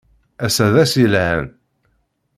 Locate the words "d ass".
0.73-0.93